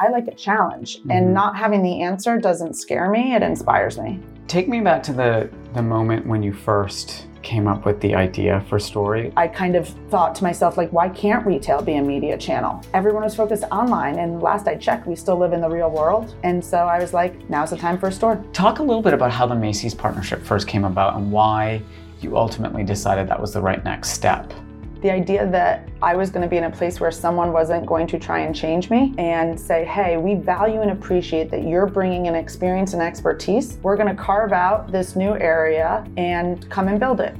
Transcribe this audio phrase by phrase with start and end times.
[0.00, 1.10] I like a challenge, mm-hmm.
[1.10, 4.18] and not having the answer doesn't scare me, it inspires me.
[4.48, 8.64] Take me back to the, the moment when you first came up with the idea
[8.68, 9.30] for Story?
[9.36, 12.82] I kind of thought to myself, like, why can't retail be a media channel?
[12.94, 16.34] Everyone was focused online, and last I checked, we still live in the real world.
[16.44, 18.42] And so I was like, now's the time for a store.
[18.54, 21.82] Talk a little bit about how the Macy's partnership first came about and why
[22.22, 24.52] you ultimately decided that was the right next step
[25.00, 28.06] the idea that I was going to be in a place where someone wasn't going
[28.08, 32.28] to try and change me and say, hey, we value and appreciate that you're bringing
[32.28, 33.78] an experience and expertise.
[33.82, 37.34] We're going to carve out this new area and come and build it.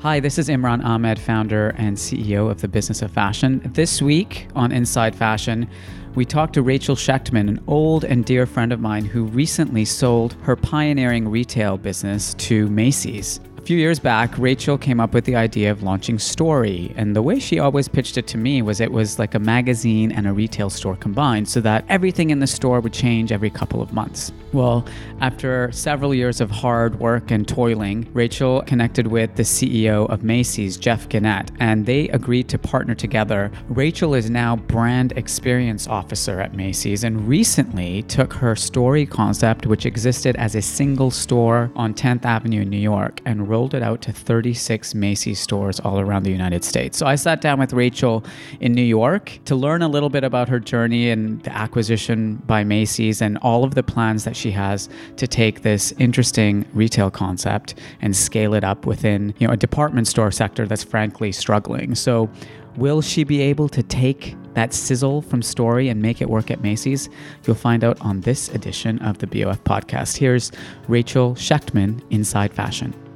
[0.00, 3.60] Hi, this is Imran Amed, founder and CEO of the Business of Fashion.
[3.74, 5.68] This week on Inside Fashion,
[6.14, 10.32] we talked to Rachel Shechtman, an old and dear friend of mine who recently sold
[10.42, 13.40] her pioneering retail business to Macy's.
[13.70, 17.38] Few years back, Rachel came up with the idea of launching Story, and the way
[17.38, 20.70] she always pitched it to me was it was like a magazine and a retail
[20.70, 24.32] store combined, so that everything in the store would change every couple of months.
[24.52, 24.84] Well,
[25.20, 30.76] after several years of hard work and toiling, Rachel connected with the CEO of Macy's,
[30.76, 33.52] Jeff Gennette, and they agreed to partner together.
[33.68, 39.86] Rachel is now brand experience officer at Macy's and recently took her story concept, which
[39.86, 44.00] existed as a single store on 10th Avenue in New York, and rolled it out
[44.02, 46.98] to 36 Macy's stores all around the United States.
[46.98, 48.24] So I sat down with Rachel
[48.60, 52.64] in New York to learn a little bit about her journey and the acquisition by
[52.64, 57.74] Macy's and all of the plans that she has to take this interesting retail concept
[58.00, 61.94] and scale it up within, you know, a department store sector that's frankly struggling.
[61.94, 62.30] So,
[62.76, 66.62] will she be able to take that sizzle from story and make it work at
[66.62, 67.08] Macy's?
[67.46, 70.16] You'll find out on this edition of the BOF podcast.
[70.16, 70.52] Here's
[70.88, 73.09] Rachel Shechtman, Inside Fashion.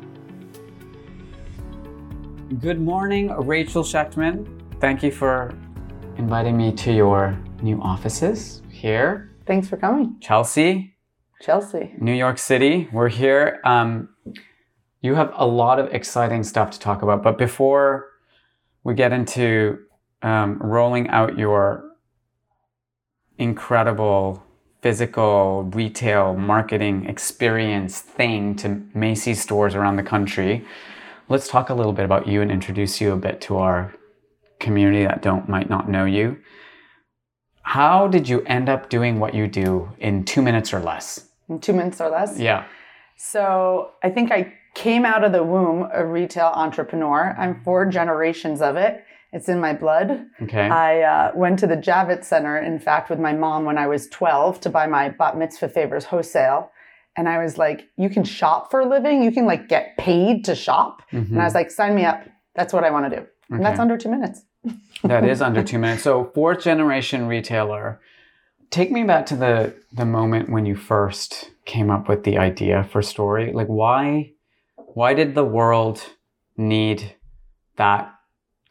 [2.44, 4.46] Good morning, Rachel Shechtman.
[4.78, 5.54] Thank you for
[6.18, 9.34] inviting me to your new offices here.
[9.46, 10.16] Thanks for coming.
[10.20, 10.94] Chelsea,
[11.40, 11.94] Chelsea.
[11.98, 12.86] New York City.
[12.92, 13.62] We're here.
[13.64, 14.10] Um,
[15.00, 17.22] you have a lot of exciting stuff to talk about.
[17.22, 18.10] But before
[18.84, 19.78] we get into
[20.20, 21.92] um, rolling out your
[23.38, 24.44] incredible
[24.82, 30.62] physical retail marketing experience thing to Macy's stores around the country,
[31.28, 33.94] let's talk a little bit about you and introduce you a bit to our
[34.60, 36.38] community that don't might not know you.
[37.62, 41.28] How did you end up doing what you do in two minutes or less?
[41.48, 42.38] in two minutes or less.
[42.38, 42.64] Yeah.
[43.16, 47.34] So I think I came out of the womb a retail entrepreneur.
[47.38, 49.04] I'm four generations of it.
[49.32, 50.26] It's in my blood.
[50.42, 50.68] Okay.
[50.68, 54.08] I uh, went to the Javits Center, in fact, with my mom when I was
[54.08, 56.70] 12 to buy my bat mitzvah favors wholesale.
[57.16, 59.22] And I was like, you can shop for a living?
[59.22, 61.02] You can like get paid to shop?
[61.12, 61.34] Mm-hmm.
[61.34, 62.24] And I was like, sign me up.
[62.54, 63.22] That's what I want to do.
[63.22, 63.30] Okay.
[63.50, 64.42] And that's under two minutes.
[65.04, 66.02] that is under two minutes.
[66.02, 68.00] So, fourth generation retailer
[68.74, 72.82] take me back to the the moment when you first came up with the idea
[72.82, 74.32] for story like why
[74.94, 76.02] why did the world
[76.56, 77.14] need
[77.76, 78.12] that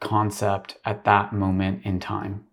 [0.00, 2.44] concept at that moment in time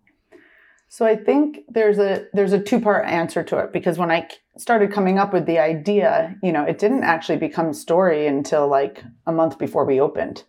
[0.91, 4.28] so i think there's a there's a two part answer to it because when i
[4.57, 9.03] started coming up with the idea you know it didn't actually become story until like
[9.25, 10.44] a month before we opened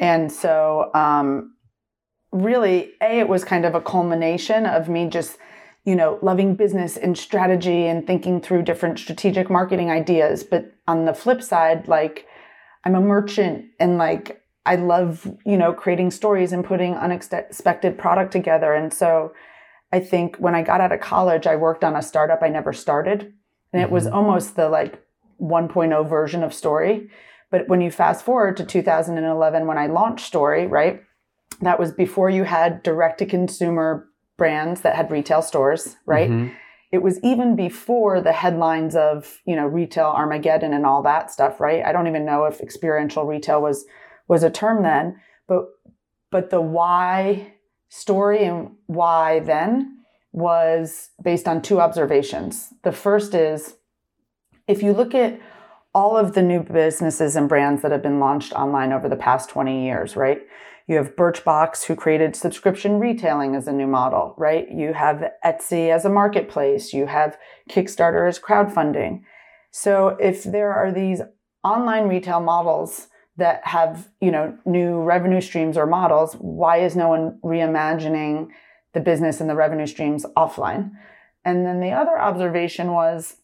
[0.00, 1.54] and so um
[2.32, 5.38] really a it was kind of a culmination of me just
[5.84, 10.42] you know, loving business and strategy and thinking through different strategic marketing ideas.
[10.42, 12.26] But on the flip side, like
[12.84, 18.32] I'm a merchant and like I love, you know, creating stories and putting unexpected product
[18.32, 18.72] together.
[18.72, 19.34] And so
[19.94, 22.72] I think when I got out of college, I worked on a startup I never
[22.72, 23.32] started.
[23.72, 24.16] And it was mm-hmm.
[24.16, 25.00] almost the like
[25.40, 27.10] 1.0 version of story.
[27.52, 31.00] But when you fast forward to 2011, when I launched Story, right?
[31.60, 36.28] That was before you had direct to consumer brands that had retail stores, right?
[36.28, 36.52] Mm-hmm.
[36.90, 41.60] It was even before the headlines of, you know, retail Armageddon and all that stuff,
[41.60, 41.84] right?
[41.84, 43.84] I don't even know if experiential retail was
[44.26, 45.66] was a term then, but
[46.32, 47.53] but the why
[47.94, 49.98] story and why then
[50.32, 52.74] was based on two observations.
[52.82, 53.76] The first is
[54.66, 55.40] if you look at
[55.94, 59.48] all of the new businesses and brands that have been launched online over the past
[59.48, 60.40] 20 years, right?
[60.88, 64.68] You have Birchbox, who created subscription retailing as a new model, right?
[64.68, 66.92] You have Etsy as a marketplace.
[66.92, 67.38] You have
[67.70, 69.22] Kickstarter as crowdfunding.
[69.70, 71.22] So if there are these
[71.62, 77.08] online retail models that have, you know, new revenue streams or models, why is no
[77.08, 78.48] one reimagining
[78.92, 80.92] the business and the revenue streams offline?
[81.44, 83.36] And then the other observation was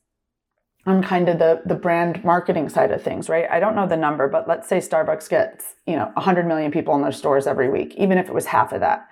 [0.87, 3.46] on kind of the the brand marketing side of things, right?
[3.50, 6.94] I don't know the number, but let's say Starbucks gets you know 100 million people
[6.94, 9.06] in their stores every week, even if it was half of that.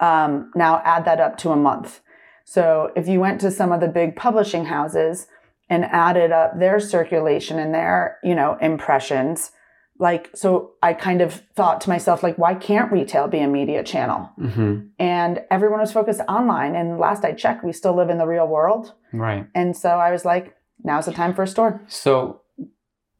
[0.00, 2.00] Um, now add that up to a month.
[2.44, 5.26] So if you went to some of the big publishing houses
[5.68, 9.52] and added up their circulation and their, you know, impressions,
[10.00, 13.84] like so I kind of thought to myself like why can't retail be a media
[13.84, 14.30] channel?
[14.40, 14.86] Mm-hmm.
[14.98, 18.48] And everyone was focused online and last I checked we still live in the real
[18.48, 18.94] world.
[19.12, 19.46] Right.
[19.54, 21.80] And so I was like now's the time for a store.
[21.86, 22.40] So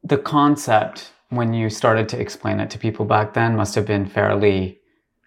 [0.02, 4.06] the concept when you started to explain it to people back then must have been
[4.06, 4.80] fairly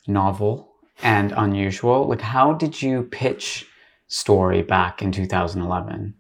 [0.08, 0.74] novel
[1.04, 2.08] and unusual.
[2.08, 3.68] Like how did you pitch
[4.08, 6.16] story back in 2011?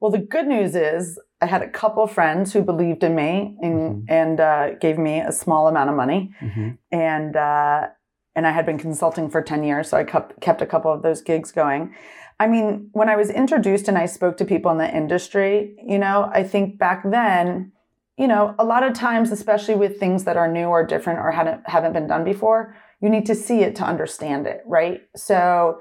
[0.00, 3.74] Well, the good news is I had a couple friends who believed in me and
[3.80, 4.04] Mhm.
[4.08, 6.68] and uh, gave me a small amount of money, Mm-hmm.
[6.92, 7.88] and uh,
[8.36, 11.02] and I had been consulting for ten years, so I kept kept a couple of
[11.02, 11.94] those gigs going.
[12.40, 15.98] I mean, when I was introduced and I spoke to people in the industry, you
[15.98, 17.72] know, I think back then,
[18.16, 21.30] you know, a lot of times, especially with things that are new or different or
[21.32, 25.00] hadn't haven't been done before, you need to see it to understand it, right?
[25.16, 25.80] So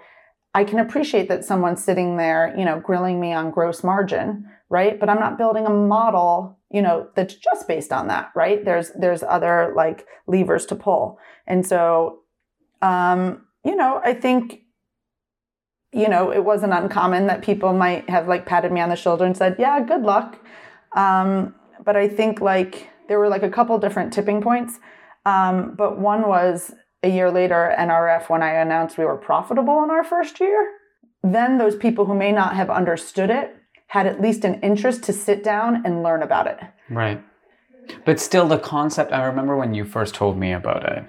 [0.53, 4.99] I can appreciate that someone's sitting there, you know, grilling me on gross margin, right?
[4.99, 8.63] But I'm not building a model, you know, that's just based on that, right?
[8.63, 11.19] There's there's other like levers to pull.
[11.45, 12.19] And so
[12.81, 14.61] um, you know, I think
[15.93, 19.25] you know, it wasn't uncommon that people might have like patted me on the shoulder
[19.25, 20.39] and said, "Yeah, good luck."
[20.95, 21.53] Um,
[21.83, 24.79] but I think like there were like a couple different tipping points.
[25.25, 26.73] Um, but one was
[27.03, 30.71] a year later, NRF, when I announced we were profitable in our first year.
[31.23, 33.55] Then those people who may not have understood it
[33.91, 36.57] had at least an interest to sit down and learn about it.
[36.89, 37.21] Right.
[38.05, 41.03] But still, the concept, I remember when you first told me about it,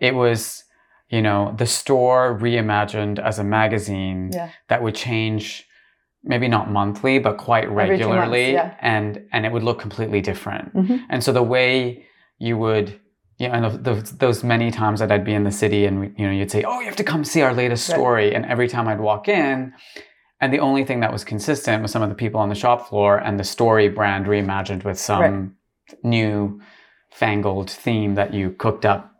[0.00, 0.64] it was,
[1.08, 4.50] you know, the store reimagined as a magazine Yeah.
[4.68, 5.64] that would change
[6.22, 8.52] maybe not monthly, but quite two months, regularly.
[8.52, 8.74] yeah.
[8.82, 10.74] And, and it would look completely different.
[10.74, 11.04] Mhm.
[11.08, 12.04] And so the way
[12.38, 13.00] you would,
[13.38, 16.26] you know, and those, those many times that I'd be in the city and, you
[16.26, 17.96] know, you'd say, oh, you have to come see our latest Right.
[17.96, 18.34] story.
[18.34, 19.72] And every time I'd walk in,
[20.40, 22.88] and the only thing that was consistent was some of the people on the shop
[22.88, 26.04] floor and the story brand reimagined with some Right.
[26.04, 26.60] new
[27.10, 29.14] fangled theme that you cooked up,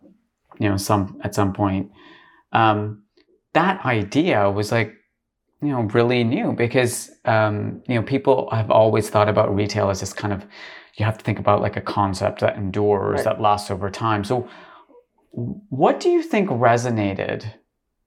[0.59, 1.91] you know, some at some point.
[2.53, 3.03] Um,
[3.55, 4.93] that idea was like,
[5.63, 10.01] you know, really new because um, you know people have always thought about retail as
[10.01, 10.45] this kind of
[10.97, 13.25] you have to think about like a concept that endures Right.
[13.25, 14.23] that lasts over time.
[14.25, 14.49] So,
[15.33, 17.45] what do you think resonated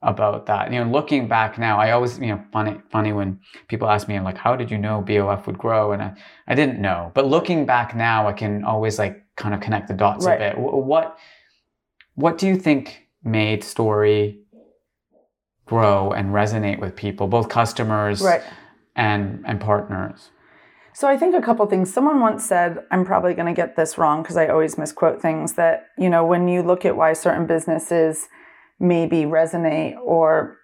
[0.02, 0.72] about that?
[0.72, 4.16] You know, looking back now, I always you know funny funny when people ask me
[4.16, 5.92] I'm like, how did you know BOF would grow?
[5.92, 6.14] And I
[6.48, 9.94] I didn't know, but looking back now, I can always like kind of connect the
[9.94, 10.36] dots Right.
[10.36, 10.58] a bit.
[10.58, 11.18] What
[12.16, 14.42] what do you think made story
[15.66, 18.44] grow and resonate with people, both customers Right.
[18.96, 20.32] and and partners?
[20.94, 21.94] So I think a couple things.
[21.94, 25.54] Someone once said, I'm probably going to get this wrong because I always misquote things
[25.54, 28.28] that, you know, when you look at why certain businesses
[28.80, 30.58] maybe resonate or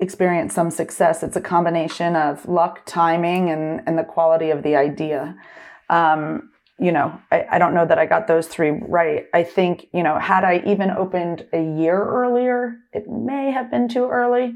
[0.00, 4.76] experience some success, it's a combination of luck, timing, and, and the quality of the
[4.76, 5.36] idea.
[5.88, 9.26] Um, you know, I, I don't know that I got those three right.
[9.32, 13.88] I think, you know, had I even opened a year earlier, it may have been
[13.88, 14.54] too early.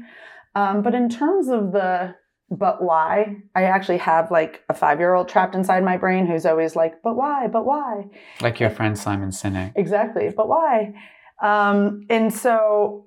[0.55, 2.15] Um, but in terms of the
[2.49, 3.37] but why?
[3.55, 7.01] I actually have like a five year old trapped inside my brain who's always like,
[7.03, 7.47] but why?
[7.47, 8.05] But why?
[8.41, 9.73] Like your friend Simon Sinek.
[9.75, 10.31] Exactly.
[10.35, 10.93] But why?
[11.41, 13.05] Um, and so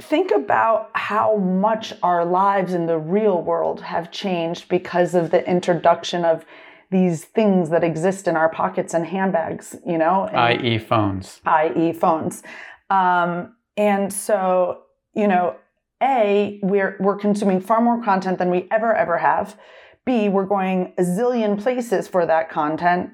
[0.00, 5.48] think about how much our lives in the real world have changed because of the
[5.48, 6.44] introduction of
[6.90, 11.40] these things that exist in our pockets and handbags, you know, i.e., phones.
[11.46, 12.42] i.e., phones.
[12.90, 14.82] Um, and so,
[15.14, 15.56] you know,
[16.02, 19.58] A, we're we're consuming far more content than we ever ever have.
[20.04, 23.10] B, we're going a zillion places for that content.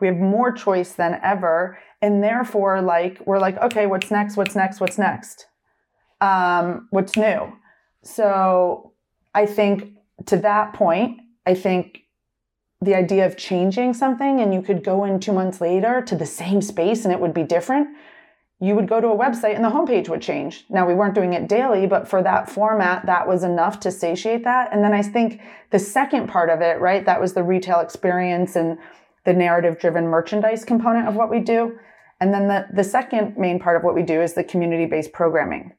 [0.00, 4.36] We have more choice than ever, and therefore, like we're like, okay, what's next?
[4.36, 4.80] What's next?
[4.80, 5.46] What's next?
[6.20, 7.52] Um, what's new?
[8.02, 8.92] So,
[9.34, 9.94] I think
[10.26, 12.04] to that point, I think
[12.84, 16.26] the idea of changing something and you could go in two months later to the
[16.26, 17.88] same space and it would be different
[18.60, 21.32] you would go to a website and the homepage would change now we weren't doing
[21.32, 25.02] it daily but for that format that was enough to satiate that and then i
[25.02, 28.78] think the second part of it right that was the retail experience and
[29.24, 31.78] the narrative driven merchandise component of what we do.
[32.20, 35.12] And then the, the second main part of what we do is the community based
[35.12, 35.72] programming.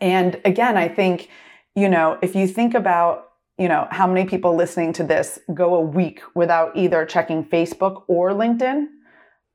[0.00, 1.28] And again i think
[1.74, 3.28] you know if you think about
[3.58, 8.04] you know how many people listening to this go a week without either checking facebook
[8.08, 8.86] or linkedin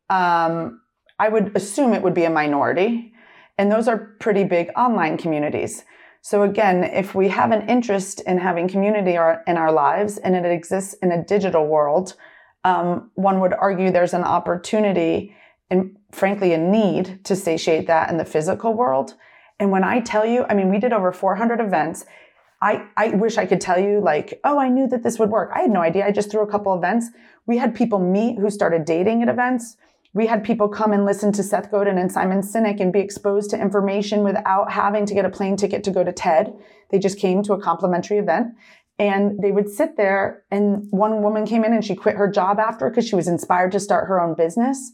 [0.10, 0.82] um,
[1.20, 3.14] i would assume it would be a minority.
[3.60, 5.84] And those are pretty big online communities.
[6.22, 9.14] So again if we have an interest in having community
[9.48, 12.16] in our lives and it exists in a digital world
[12.68, 15.34] um, one would argue there's an opportunity
[15.70, 19.16] and frankly a need to satiate that in the physical world
[19.60, 22.06] and when i tell you i mean we did over 400 events
[22.60, 25.52] I, I wish I could tell you like, oh, I knew that this would work.
[25.54, 26.08] I had no idea.
[26.08, 27.10] I just threw a couple events.
[27.46, 29.78] We had people meet who started dating at events.
[30.14, 33.52] We had people come and listen to Seth Godin and Simon Sinek and be exposed
[33.52, 36.52] to information without having to get a plane ticket to go to TED.
[36.90, 38.56] They just came to a complimentary event
[39.00, 42.60] and they would sit there and one woman came in and she quit her job
[42.60, 44.94] after because she was inspired to start her own business.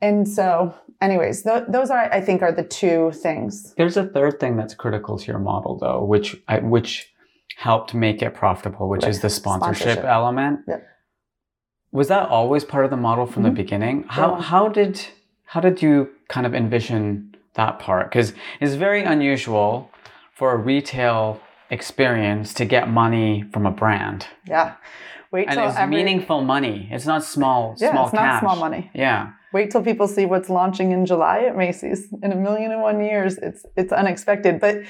[0.00, 3.74] And so anyways, th- those are, I think, are the two things.
[3.76, 7.12] There's a third thing that's critical to your model, though, which I, which
[7.56, 9.10] helped make it profitable, which right.
[9.10, 10.04] is the sponsorship, sponsorship.
[10.04, 10.60] element.
[10.68, 10.86] Yep.
[11.92, 13.54] Was that always part of the model from mm-hmm.
[13.54, 14.04] the beginning?
[14.08, 14.42] How yeah.
[14.42, 15.00] how did
[15.44, 18.10] how did you kind of envision that part?
[18.10, 19.90] Because it's very unusual
[20.34, 24.26] for a retail experience to get money from a brand.
[24.46, 24.74] Yeah.
[25.32, 25.96] Wait and it's every...
[25.96, 26.88] meaningful money.
[26.90, 28.42] It's not small, yeah, small it's cash.
[28.42, 28.90] not small money.
[28.94, 29.32] Yeah.
[29.52, 32.08] Wait till people see what's launching in July at Macy's.
[32.22, 34.60] In a million and one years, it's it's unexpected.
[34.60, 34.82] But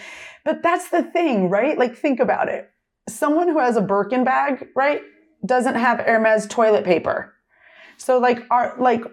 [0.44, 1.78] but that's the thing, right?
[1.78, 2.70] Like think about it.
[3.08, 5.02] Someone who has a Birkin bag, right,
[5.44, 7.32] doesn't have Hermes toilet paper.
[7.96, 9.04] So like our like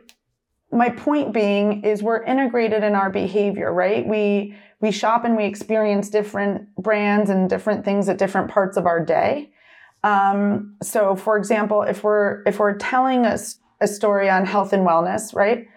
[0.74, 4.06] my point being is we're integrated in our behavior, right?
[4.08, 8.86] We we shop and we experience different brands and different things at different parts of
[8.86, 9.51] our day.
[10.03, 14.86] Um, so for example, if we're if we're telling us a story on health and
[14.86, 15.68] wellness, right?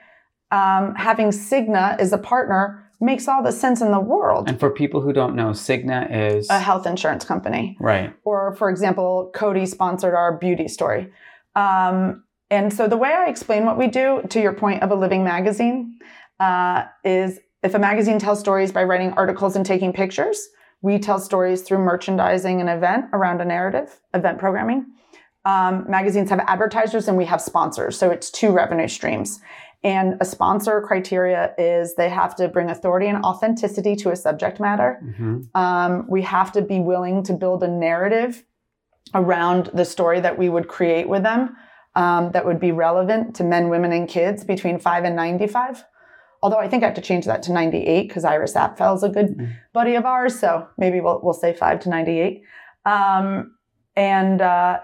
[0.51, 4.49] Um, having Cigna as a partner makes all the sense in the world.
[4.49, 7.77] And for people who don't know, Cigna is a health insurance company.
[7.79, 8.15] Right.
[8.25, 11.13] Or, for example, Coty sponsored our beauty story.
[11.55, 14.95] Um, and so the way I explain what we do, to your point of a
[14.95, 15.99] living magazine,
[16.41, 20.49] uh, is if a magazine tells stories by writing articles and taking pictures,
[20.83, 24.87] we tell stories through merchandising an event around a narrative, event programming
[25.47, 27.97] um, magazines have advertisers and we have sponsors.
[27.97, 29.41] So it's two revenue streams.
[29.85, 34.59] And a sponsor criteria is they have to bring authority and authenticity to a subject
[34.59, 35.01] matter.
[35.05, 35.43] Mm-hmm.
[35.55, 38.45] Um, we have to be willing to build a narrative
[39.15, 41.57] around the story that we would create with them
[41.97, 45.85] um, that would be relevant to men, women, and kids between 5 and 95.
[46.43, 49.09] Although I think I have to change that to 98 because Iris Apfel is a
[49.09, 49.53] good mm-hmm.
[49.73, 50.39] buddy of ours.
[50.39, 52.43] So maybe we'll, we'll say 5 to 98.
[52.85, 53.57] Um,
[53.97, 54.81] and uh,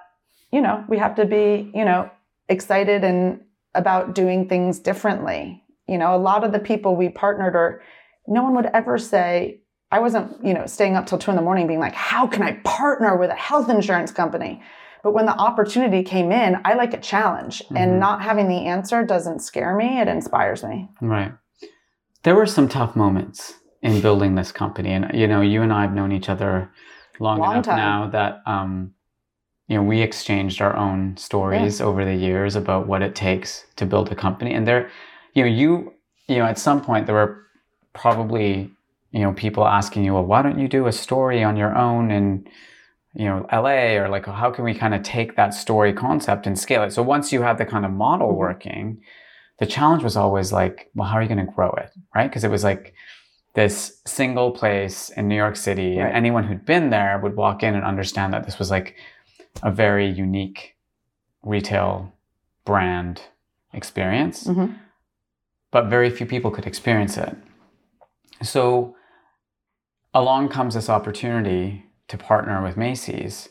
[0.50, 2.10] you know, we have to be, you know,
[2.48, 3.40] excited and
[3.74, 5.62] about doing things differently.
[5.88, 7.82] You know, a lot of the people we partnered or
[8.26, 11.42] no one would ever say, I wasn't, you know, staying up till two in the
[11.42, 14.62] morning being like, how can I partner with a health insurance company?
[15.02, 17.76] But when the opportunity came in, I like a challenge mm-hmm.
[17.76, 20.00] and not having the answer doesn't scare me.
[20.00, 20.88] It inspires me.
[21.00, 21.32] Right.
[22.22, 24.92] There were some tough moments in building this company.
[24.92, 26.70] And, you know, you and I have known each other
[27.18, 27.76] long, long enough time.
[27.76, 28.94] now that, um,
[29.66, 31.86] you know, we exchanged our own stories yeah.
[31.86, 34.54] over the years about what it takes to build a company.
[34.54, 34.88] And there,
[35.34, 35.94] you know, you,
[36.28, 37.42] you know, at some point there were
[37.92, 38.70] probably,
[39.10, 42.12] you know, people asking you, well, why don't you do a story on your own
[42.12, 42.46] in,
[43.14, 46.58] you know, LA or like, how can we kind of take that story concept and
[46.58, 46.92] scale it?
[46.92, 48.38] So once you have the kind of model mm-hmm.
[48.38, 49.02] working,
[49.58, 51.90] the challenge was always like, well, how are you going to grow it?
[52.14, 52.28] Right.
[52.28, 52.94] Because it was like,
[53.54, 56.06] this single place in New York City, right.
[56.06, 58.96] and anyone who'd been there would walk in and understand that this was like
[59.62, 60.76] a very unique
[61.42, 62.12] retail
[62.64, 63.22] brand
[63.72, 64.72] experience, mm-hmm.
[65.70, 67.36] but very few people could experience it.
[68.42, 68.96] So
[70.14, 73.48] along comes this opportunity to partner with Macy's,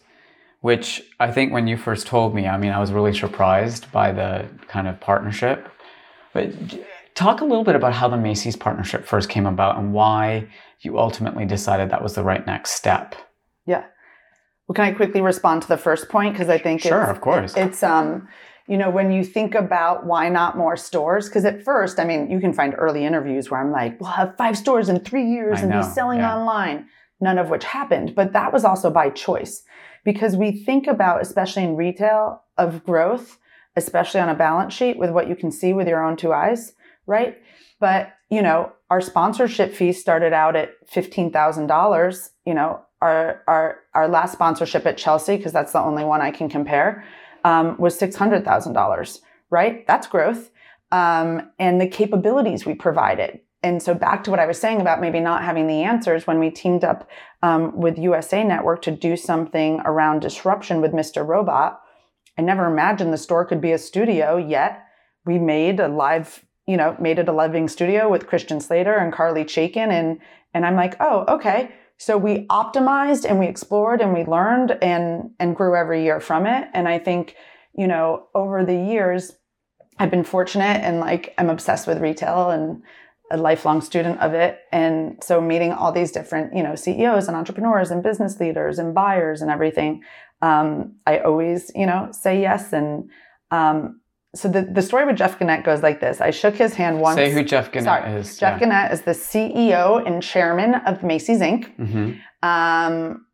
[0.62, 4.12] which I think when you first told me, I mean, I was really surprised by
[4.12, 5.68] the kind of partnership.
[6.34, 6.53] But
[7.15, 10.48] talk a little bit about how the Macy's partnership first came about and why
[10.82, 13.15] you ultimately decided that was the right next step.
[13.65, 13.84] Yeah.
[14.68, 16.34] Well, can I quickly respond to the first point?
[16.34, 18.27] Because I think sure, of course, it's um,
[18.68, 22.30] you know, when you think about why not more stores, because at first, I mean,
[22.30, 25.60] you can find early interviews where I'm like, we'll have five stores in three years
[25.60, 26.38] I and know, be selling yeah.
[26.38, 26.88] online,
[27.22, 28.16] none of which happened.
[28.16, 29.63] But that was also by choice
[30.04, 33.38] because we think about, especially in retail, of growth,
[33.75, 36.74] especially on a balance sheet with what you can see with your own two eyes,
[37.06, 37.38] right?
[37.80, 44.08] But, you know, our sponsorship fee started out at $15,000, you know, our our our
[44.08, 47.04] last sponsorship at Chelsea, because that's the only one I can compare,
[47.44, 49.22] um, was six hundred thousand dollars.
[49.50, 50.50] Right, that's growth,
[50.92, 53.42] um, and the capabilities we provided.
[53.63, 56.39] And so back to what I was saying about maybe not having the answers when
[56.39, 57.08] we teamed up
[57.44, 61.25] um, with USA Network to do something around disruption with Mr.
[61.25, 61.80] Robot.
[62.38, 64.38] I never imagined the store could be a studio.
[64.38, 64.84] Yet
[65.25, 69.13] we made a live, you know, made it a living studio with Christian Slater and
[69.13, 70.20] Carly Chaikin, and
[70.53, 75.30] and I'm like, oh, okay so we optimized and we explored and we learned and
[75.39, 76.68] and grew every year from it.
[76.74, 77.36] And I think,
[77.77, 79.34] you know, over the years,
[80.00, 82.82] I've been fortunate and like I'm obsessed with retail and
[83.31, 84.59] a lifelong student of it.
[84.71, 88.93] And so meeting all these different, you know, CEOs and entrepreneurs and business leaders and
[88.93, 90.03] buyers and everything,
[90.41, 92.73] um, I always, you know, say yes.
[92.73, 93.09] And
[93.50, 94.01] um,
[94.35, 96.21] so the, the story with Jeff Gennette goes like this.
[96.21, 97.15] I shook his hand once.
[97.15, 98.38] Say who Jeff Gennette Sorry, is.
[98.38, 98.59] Jeff yeah.
[98.59, 101.75] Gennette is the CEO and chairman of Macy's Inc.
[101.77, 102.19] Mhm.
[102.43, 103.25] Um,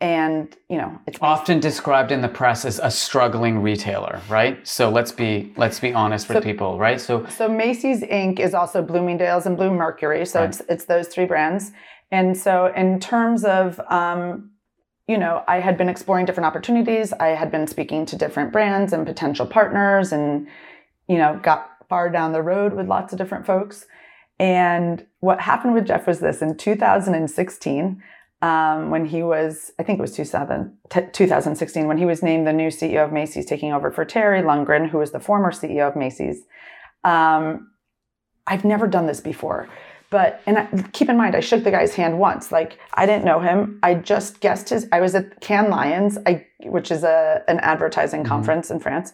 [0.00, 4.66] and you know, it's Often described in the press as a struggling retailer, right?
[4.66, 7.00] So let's be let's be honest with So- people, right?
[7.00, 8.38] So So Macy's Inc.
[8.40, 10.26] is also Bloomingdale's and Blue Mercury.
[10.26, 10.48] So Right.
[10.50, 11.72] it's it's those three brands.
[12.10, 14.50] And so in terms of um,
[15.06, 17.12] you know, I had been exploring different opportunities.
[17.12, 20.48] I had been speaking to different brands and potential partners and,
[21.08, 23.84] you know, got far down the road with lots of different folks.
[24.40, 28.02] And what happened with Jeff was this in 2016,
[28.44, 32.46] um, when he was, I think it was 2000, t- 2016, when he was named
[32.46, 35.88] the new CEO of Macy's, taking over for Terry Lundgren, who was the former CEO
[35.88, 36.42] of Macy's.
[37.04, 37.70] Um,
[38.46, 39.68] I've never done this before.
[40.10, 42.52] But and I, keep in mind, I shook the guy's hand once.
[42.52, 43.78] Like I didn't know him.
[43.82, 44.86] I just guessed his.
[44.92, 48.28] I was at Cannes Lions, I, which is a an advertising Mhm.
[48.28, 49.12] conference in France.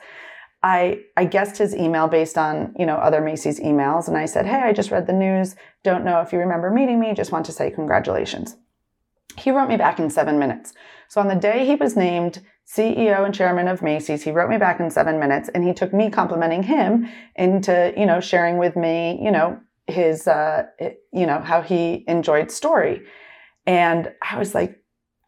[0.62, 4.44] I I guessed his email based on you know other Macy's emails, and I said,
[4.46, 5.54] "Hey, I just read the news.
[5.84, 7.14] Don't know if you remember meeting me.
[7.14, 8.56] Just want to say congratulations."
[9.36, 10.72] He wrote me back in seven minutes.
[11.08, 14.56] So on the day he was named CEO and chairman of Macy's, he wrote me
[14.56, 18.76] back in seven minutes, and he took me complimenting him into you know sharing with
[18.76, 19.58] me you know
[19.90, 20.64] his uh
[21.12, 23.02] you know how he enjoyed story
[23.66, 24.82] and i was like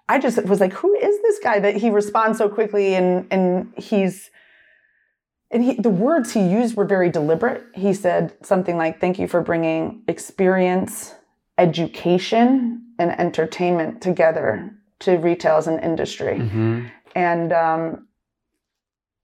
[0.08, 3.72] i just was like who is this guy that he responds so quickly and and
[3.76, 4.30] he's
[5.50, 9.28] and he, the words he used were very deliberate he said something like thank you
[9.28, 11.14] for bringing experience
[11.58, 16.90] education and entertainment together to retail as an industry Mhm.
[17.14, 18.06] and um,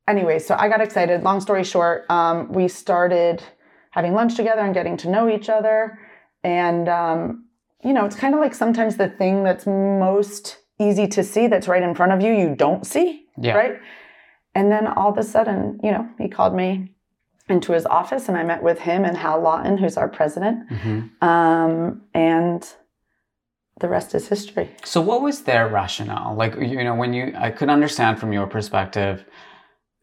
[0.08, 1.22] anyway, so I got excited.
[1.22, 3.42] Long story short, um, we started
[3.90, 5.98] having lunch together and getting to know each other.
[6.44, 7.44] And, um,
[7.84, 11.68] you know, it's kind of like sometimes the thing that's most easy to see that's
[11.68, 13.54] right in front of you, you don't see, yeah.
[13.54, 13.76] right?
[14.54, 16.94] And then all of a sudden, you know, he called me
[17.48, 20.68] into his office and I met with him and Hal Lawton, who's our president.
[20.70, 21.10] Mhm.
[21.22, 22.60] Um, and
[23.80, 24.70] the rest is history.
[24.84, 26.34] So what was their rationale?
[26.34, 29.24] Like you know, when you I could understand from your perspective,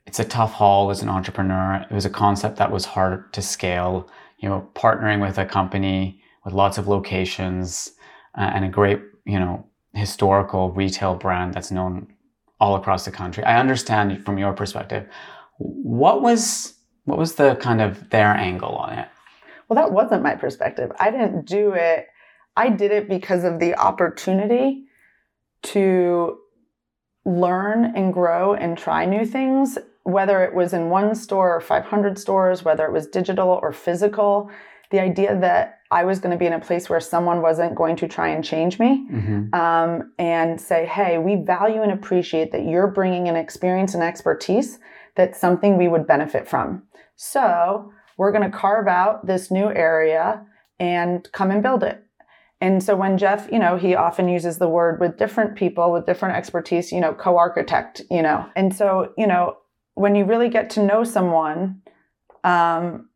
[0.05, 1.85] it's a tough haul as an entrepreneur.
[1.89, 4.09] It was a concept that was hard to scale.
[4.39, 7.91] You know, partnering with a company with lots of locations
[8.37, 12.07] uh, and a great, you know, historical retail brand that's known
[12.59, 13.43] all across the country.
[13.43, 15.07] I understand from your perspective.
[15.57, 16.73] What was
[17.05, 19.07] what was the kind of their angle on it?
[19.67, 20.91] Well, that wasn't my perspective.
[20.99, 22.07] I didn't do it.
[22.57, 24.85] I did it because of the opportunity
[25.63, 26.37] to
[27.25, 32.19] learn and grow and try new things, whether it was in one store or 500
[32.19, 34.49] stores, whether it was digital or physical.
[34.91, 37.95] The idea that I was going to be in a place where someone wasn't going
[37.97, 39.53] to try and change me Mm-hmm.
[39.55, 44.79] um, and say, hey, we value and appreciate that you're bringing an experience and expertise
[45.15, 46.83] that's something we would benefit from.
[47.15, 50.45] So we're going to carve out this new area
[50.79, 52.04] and come and build it.
[52.65, 56.07] And so when Jeff, you know, he often uses the word with different people with
[56.07, 58.49] different expertise, you know, co architect, you know.
[58.55, 59.57] And so, you know,
[59.93, 61.83] when you really get to know someone,
[62.43, 63.07] um,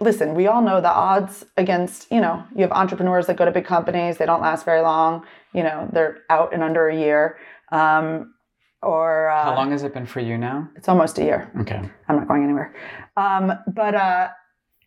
[0.00, 3.50] listen, we all know the odds against, you know, you have entrepreneurs that go to
[3.50, 7.38] big companies, they don't last very long, you know, they're out in under a year.
[7.72, 8.34] Um,
[8.82, 10.68] or uh, How long has it been for you now?
[10.76, 11.50] It's almost a year.
[11.62, 11.80] Okay.
[12.08, 12.74] I'm not going anywhere.
[13.16, 14.28] Um, but uh,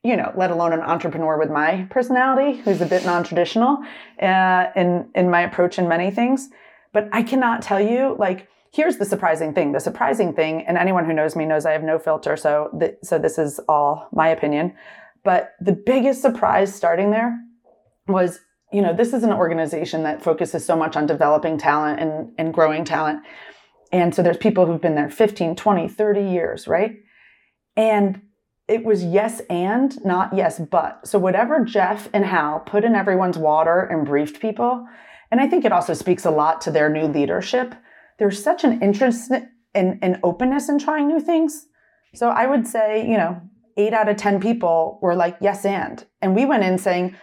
[0.04, 3.78] you know, let alone an entrepreneur with my personality, who's a bit non-traditional
[4.22, 6.50] uh, in in my approach in many things.
[6.94, 8.48] But I cannot tell you like.
[8.74, 9.74] Here's the surprising thing.
[9.74, 12.96] The surprising thing, and anyone who knows me knows I have no filter, so th-
[13.04, 14.74] so this is all my opinion.
[15.24, 17.38] But the biggest surprise starting there
[18.08, 18.40] was,
[18.72, 22.54] you know, this is an organization that focuses so much on developing talent and, and
[22.54, 23.22] growing talent.
[23.92, 26.96] And so there's people who've been there 15, 20, 30 years, right?
[27.76, 28.22] And
[28.72, 31.06] it was yes and, not yes but.
[31.06, 34.88] So whatever Jeff and Hal put in everyone's water and briefed people,
[35.30, 37.76] and I think it also speaks a lot to their new leadership.
[38.18, 39.32] There's such an interest
[39.74, 41.68] and an openness in trying new things.
[42.16, 43.42] So I would say, you know,
[43.78, 46.04] eight out of 10 people were like, yes and.
[46.22, 47.16] And we went in saying,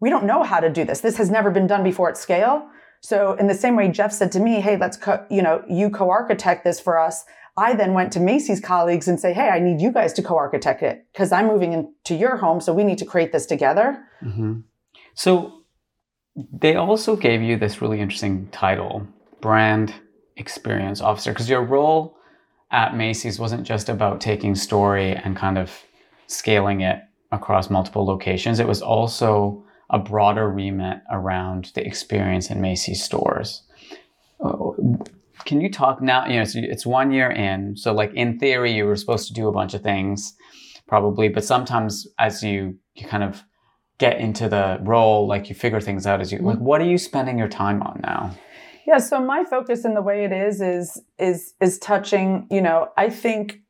[0.00, 1.00] we don't know how to do this.
[1.00, 2.68] This has never been done before at scale.
[3.00, 5.90] So in the same way Jeff said to me, "Hey, let's co- you know, you
[5.90, 9.80] co-architect this for us." I then went to Macy's colleagues and say, "Hey, I need
[9.80, 13.04] you guys to co-architect it because I'm moving into your home, so we need to
[13.04, 14.60] create this together." hmm
[15.14, 15.52] So
[16.52, 19.06] they also gave you this really interesting title,
[19.40, 19.94] brand
[20.36, 22.16] experience officer, because your role
[22.72, 25.84] at Macy's wasn't just about taking story and kind of
[26.26, 32.60] scaling it across multiple locations, it was also a broader remit around the experience in
[32.60, 33.62] Macy's stores.
[35.46, 36.26] Can you talk now?
[36.26, 39.34] You know, it's, it's one year in, so like in theory, you were supposed to
[39.34, 40.34] do a bunch of things,
[40.86, 43.42] probably, but sometimes as you you kind of
[43.98, 46.56] get into the role, like you figure things out as you like.
[46.56, 46.64] Mm-hmm.
[46.64, 48.36] What are you spending your time on now?
[48.86, 52.90] Yeah, so my focus in the way it is is is is touching, you know,
[52.96, 53.60] I think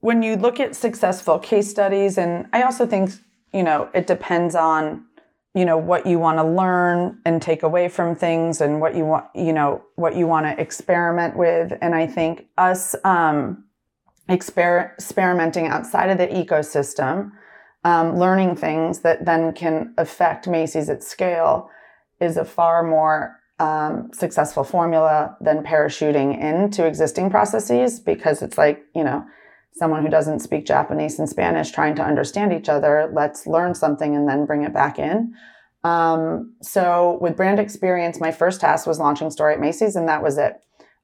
[0.00, 3.10] when you look at successful case studies and I also think,
[3.52, 5.04] you know, it depends on
[5.54, 9.04] you know what you want to learn and take away from things and what you
[9.04, 11.76] want you know what you want to experiment with.
[11.80, 13.64] And i think us um
[14.28, 17.32] exper- experimenting outside of the ecosystem
[17.82, 21.70] um, learning things that then can affect macy's at scale
[22.20, 28.84] is a far more um, successful formula than parachuting into existing processes because it's like,
[28.94, 29.24] you know,
[29.72, 33.10] someone who doesn't speak Japanese and Spanish trying to understand each other.
[33.14, 35.34] Let's learn something and then bring it back in.
[35.84, 40.22] Um, so with brand experience, my first task was launching Story at Macy's, and that
[40.22, 40.60] was it.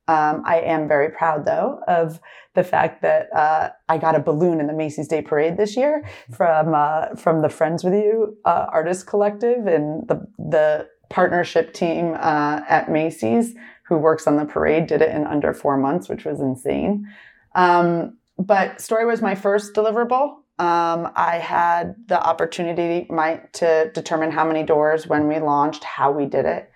[0.09, 2.21] Um, I am very proud, though, of
[2.55, 6.09] the fact that uh, I got a balloon in the Macy's Day Parade this year
[6.31, 12.15] from uh, from the Friends with You uh, Artist Collective, and the the partnership team
[12.15, 13.55] uh, at Macy's
[13.89, 17.07] who works on the parade did it in under four months, which was insane.
[17.55, 20.37] Um, but Story was my first deliverable.
[20.59, 26.11] Um, I had the opportunity my, to determine how many doors when we launched, how
[26.11, 26.71] we did it.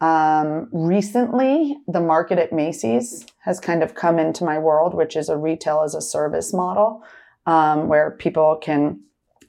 [0.00, 5.28] Um, recently, the market at Macy's has kind of come into my world, which is
[5.28, 7.02] a retail as a service model
[7.46, 9.00] um, where people can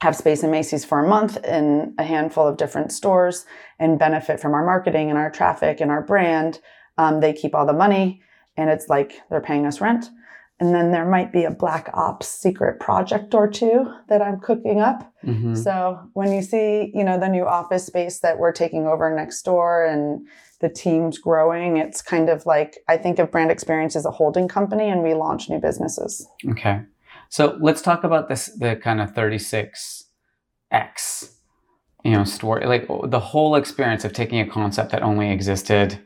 [0.02, 3.46] have space in Macy's for a month in a handful of different stores
[3.80, 6.60] and benefit from our marketing and our traffic and our brand.
[6.98, 8.22] Um, they keep all the money
[8.58, 10.10] and it's like they're paying us rent.
[10.60, 14.82] And then there might be a black ops secret project or two that I'm cooking
[14.82, 15.10] up.
[15.24, 15.56] Mm-hmm.
[15.56, 19.42] So when you see, you know, the new office space that we're taking over next
[19.44, 20.28] door and
[20.60, 24.50] the team's growing, it's kind of like I think of brand experience as a holding
[24.50, 26.28] company and we launch new businesses.
[26.50, 26.82] Okay.
[27.30, 30.04] So let's talk about this the kind of 36x
[32.04, 36.00] you know story like the whole experience of taking a concept that only existed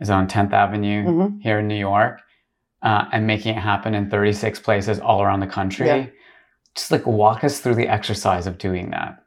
[0.00, 1.38] is on 10th Avenue mm-hmm.
[1.40, 2.22] here in New York
[2.82, 5.86] uh, and making it happen in 36 places all around the country.
[5.86, 6.06] Yeah.
[6.74, 9.22] Just like walk us through the exercise of doing that.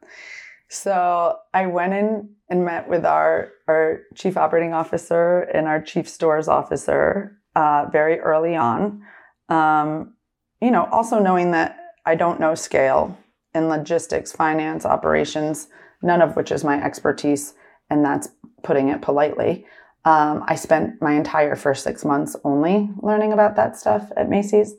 [0.68, 6.08] So I went in and met with our our chief operating officer and our chief
[6.08, 9.02] stores officer uh, very early on.
[9.48, 10.14] Um,
[10.60, 13.16] you know, also knowing that I don't know scale
[13.54, 15.68] in logistics, finance, operations,
[16.02, 17.54] none of which is my expertise,
[17.88, 18.28] and that's
[18.62, 19.66] putting it politely.
[20.04, 24.74] Um, I spent my entire first six months only learning about that stuff at Macy's.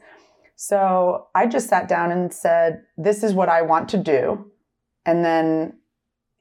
[0.55, 4.51] So I just sat down and said, This is what I want to do.
[5.05, 5.77] And then,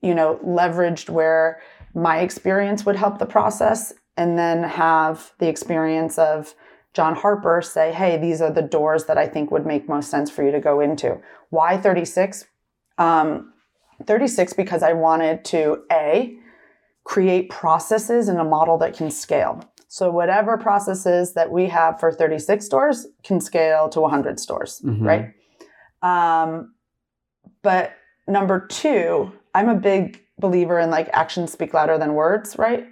[0.03, 1.61] you know, leveraged where
[1.95, 6.55] my experience would help the process and then have the experience of
[6.93, 10.31] John Harper say, hey, these are the doors that I think would make most sense
[10.31, 11.21] for you to go into.
[11.51, 12.47] Why 36?
[12.99, 13.53] Um,
[14.07, 16.39] 36 because I wanted to A,
[17.05, 19.63] create processes in a model that can scale.
[19.89, 25.05] So whatever processes that we have for 36 stores can scale to 100 stores, mm-hmm.
[25.05, 25.35] right?
[26.03, 26.75] Um,
[27.63, 27.93] but
[28.27, 32.87] number two, I'm a big believer in like actions speak louder than words, right?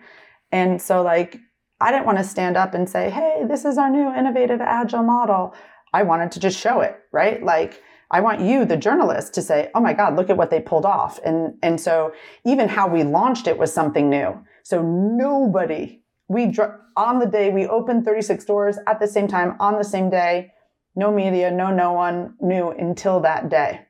[0.53, 1.41] And so like
[1.83, 5.03] I didn't want to stand up and say, hey, this is our new innovative agile
[5.03, 5.53] model.
[5.93, 7.43] I wanted to just show it, right?
[7.43, 10.61] Like, I want you, the journalist, to say, oh my God, look at what they
[10.61, 11.19] pulled off.
[11.25, 12.13] And, and so
[12.45, 14.39] even how we launched it was something new.
[14.63, 16.55] So nobody, we,
[16.97, 20.53] on the day we opened 36 stores at the same time, on the same day,
[20.95, 23.81] no media, no, no one knew until that day.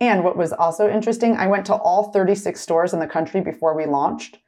[0.00, 3.76] And what was also interesting, I went to all 36 stores in the country before
[3.76, 4.38] we launched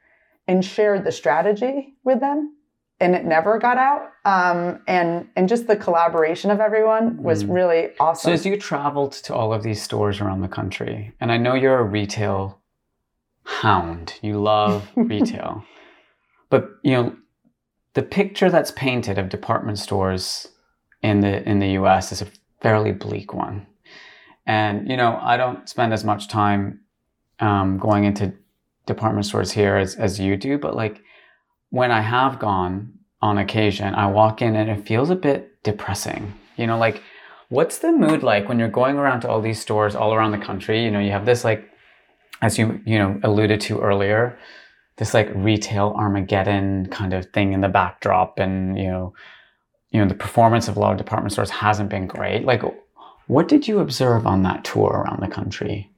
[0.48, 2.56] and shared the strategy with them
[3.02, 4.12] and it never got out.
[4.24, 7.52] Um, and and just the collaboration of everyone was mm.
[7.52, 8.28] really awesome.
[8.30, 11.54] So as you traveled to all of these stores around the country, and I know
[11.54, 12.60] you're a retail
[13.44, 15.64] hound, you love retail,
[16.48, 17.16] but you know
[17.94, 20.48] the picture that's painted of department stores
[21.02, 22.12] in the in the U.S.
[22.12, 22.28] is a
[22.60, 23.66] fairly bleak one.
[24.46, 26.80] And you know I don't spend as much time
[27.40, 28.32] um, going into
[28.86, 31.02] department stores here as, as you do, but like
[31.72, 36.34] when I have gone on occasion, I walk in and it feels a bit depressing.
[36.56, 37.02] You know, like
[37.48, 40.38] what's the mood like when you're going around to all these stores all around the
[40.38, 40.84] country?
[40.84, 41.66] You know, you have this like,
[42.42, 44.38] as you you know alluded to earlier,
[44.98, 49.14] this like retail Armageddon kind of thing in the backdrop, and you know,
[49.92, 52.44] you know the performance of a lot of department stores hasn't been great.
[52.44, 52.62] Like,
[53.28, 55.90] What did you observe on that tour around the country?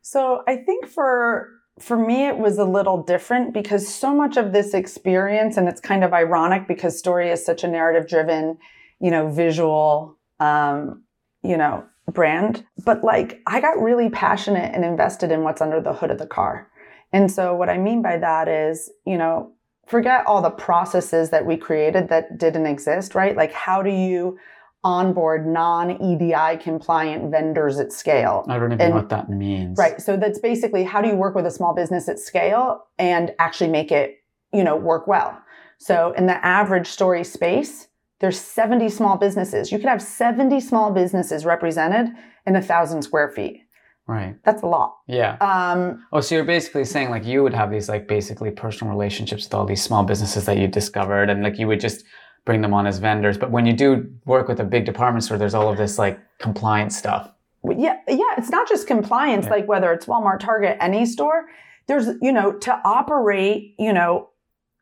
[0.00, 4.52] So I think for for me it was a little different because so much of
[4.52, 8.58] this experience and it's kind of ironic because story is such a narrative driven,
[9.00, 11.02] you know, visual um,
[11.42, 15.92] you know, brand, but like I got really passionate and invested in what's under the
[15.92, 16.70] hood of the car.
[17.12, 19.52] And so what I mean by that is, you know,
[19.86, 23.36] forget all the processes that we created that didn't exist, right?
[23.36, 24.38] Like how do you
[24.84, 28.44] onboard non-EDI compliant vendors at scale?
[28.48, 29.76] I don't even and, know what that means.
[29.76, 30.00] Right.
[30.00, 33.70] So that's basically how do you work with a small business at scale and actually
[33.70, 35.38] make it, you know, work well.
[35.78, 37.88] So in the average story space,
[38.20, 39.70] there's 70 small businesses.
[39.70, 42.08] You could have 70 small businesses represented
[42.46, 43.62] in a thousand square feet.
[44.08, 44.36] Right.
[44.42, 44.96] That's a lot.
[45.06, 45.36] Yeah.
[45.40, 49.44] Um, oh, so you're basically saying like you would have these like basically personal relationships
[49.44, 52.04] with all these small businesses that you discovered and like you would just
[52.44, 53.36] bring them on as vendors.
[53.38, 56.18] But when you do work with a big department store, there's all of this like
[56.38, 57.30] compliance stuff.
[57.64, 57.98] Yeah.
[58.08, 58.34] Yeah.
[58.36, 59.50] It's not just compliance, yeah.
[59.50, 61.48] like whether it's Walmart, Target, any store.
[61.86, 64.30] There's, you know, to operate, you know,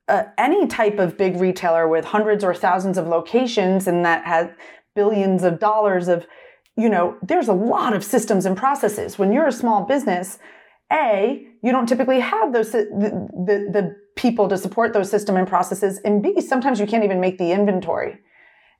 [0.08, 4.48] uh, any type of big retailer with hundreds or thousands of locations and that has
[4.94, 6.26] billions of dollars of
[6.76, 9.18] you know, there's a lot of systems and processes.
[9.18, 10.38] When you're a small business,
[10.92, 12.84] A, you don't typically have those, the,
[13.32, 16.00] the, the people to support those system and processes.
[16.04, 18.18] And B, sometimes you can't even make the inventory.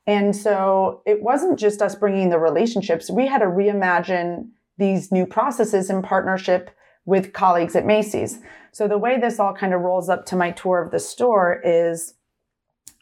[0.06, 3.10] And so it wasn't just us bringing the relationships.
[3.10, 6.70] We had to reimagine these new processes in partnership
[7.04, 8.40] with colleagues at Macy's.
[8.72, 11.60] So the way this all kind of rolls up to my tour of the store
[11.64, 12.14] is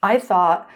[0.03, 0.69] I thought,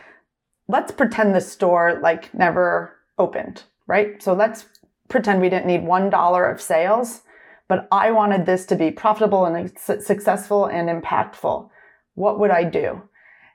[0.66, 4.23] let's pretend the store like never opened right?
[4.23, 4.66] So let's
[5.09, 7.23] pretend we didn't need $1 of sales,
[7.69, 11.69] but I wanted this to be profitable and successful and impactful.
[12.15, 13.03] What would I do?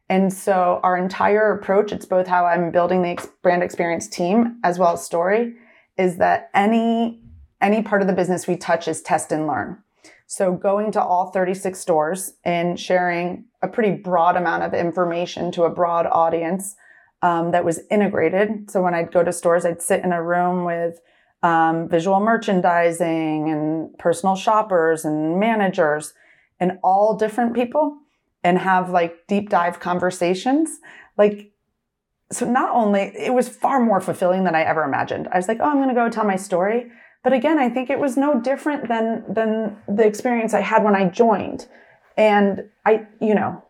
[0.10, 4.78] And so our entire approach, it's both how I'm building the brand experience team as
[4.78, 5.56] well as story,
[5.97, 7.19] is that any
[7.62, 9.82] any part of the business we touch is test and learn.
[10.28, 15.63] So going to all 36 stores and sharing a pretty broad amount of information to
[15.63, 16.76] a broad audience
[17.21, 18.69] um, that was integrated.
[18.69, 20.99] So when I'd go to stores, I'd sit in a room with
[21.43, 26.13] um, visual merchandising and personal shoppers and managers
[26.60, 27.97] and all different people
[28.43, 30.79] and have like deep dive conversations.
[31.17, 31.51] Like,
[32.32, 35.27] so not only, it was far more fulfilling than I ever imagined.
[35.32, 36.89] I was like, oh, I'm going to go tell my story.
[37.23, 40.95] But again, I think it was no different than, than the experience I had when
[40.95, 41.67] I joined.
[42.17, 43.63] And I, you know,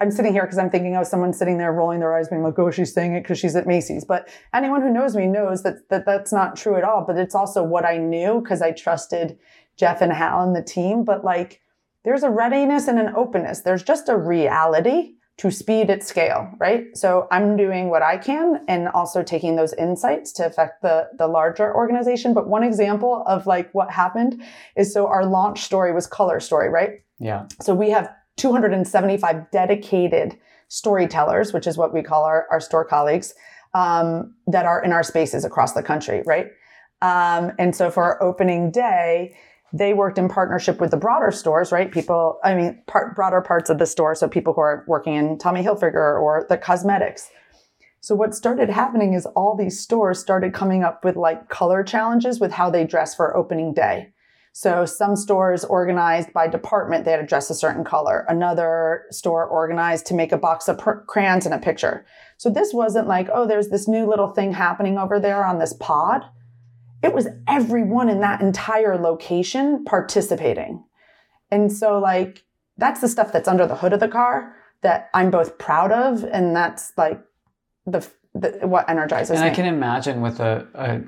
[0.00, 2.58] I'm sitting here because I'm thinking of someone sitting there rolling their eyes, being like,
[2.58, 5.88] "Oh, she's saying it because she's at Macy's." But anyone who knows me knows that,
[5.90, 7.04] that that's not true at all.
[7.06, 9.38] But it's also what I knew because I trusted
[9.76, 11.04] Jeff and Hal and the team.
[11.04, 11.60] But like,
[12.04, 13.60] there's a readiness and an openness.
[13.60, 16.96] There's just a reality to speed at scale, right?
[16.96, 21.26] So I'm doing what I can and also taking those insights to affect the the
[21.26, 22.32] larger organization.
[22.32, 24.42] But one example of like what happened
[24.76, 27.02] is so our launch story was color story, right?
[27.18, 27.46] Yeah.
[27.60, 33.34] So we have 275 dedicated storytellers, which is what we call our, our store colleagues,
[33.74, 36.46] um, that are in our spaces across the country, right?
[37.02, 39.36] Um, and so for our opening day,
[39.72, 41.90] they worked in partnership with the broader stores, right?
[41.90, 44.14] People, I mean, part, broader parts of the store.
[44.14, 47.28] So people who are working in Tommy Hilfiger or the cosmetics.
[48.00, 52.38] So what started happening is all these stores started coming up with like color challenges
[52.38, 54.12] with how they dress for opening day.
[54.58, 58.24] So some stores organized by department, they had to dress a certain color.
[58.26, 62.06] Another store organized to make a box of per- crayons and a picture.
[62.38, 65.74] So this wasn't like, oh, there's this new little thing happening over there on this
[65.74, 66.22] pod.
[67.02, 70.82] It was everyone in that entire location participating.
[71.50, 72.42] And so like,
[72.78, 76.24] that's the stuff that's under the hood of the car that I'm both proud of.
[76.24, 77.20] And that's like
[77.84, 79.48] the, the what energizes and me.
[79.48, 81.02] And I can imagine with a, a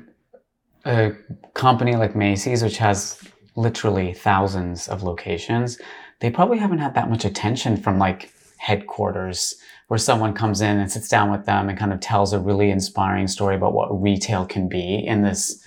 [0.84, 1.12] a
[1.54, 3.20] company like Macy's, which has
[3.58, 5.78] literally thousands of locations,
[6.20, 9.56] they probably haven't had that much attention from like headquarters
[9.88, 12.70] where someone comes in and sits down with them and kind of tells a really
[12.70, 15.64] inspiring story about what retail can be in this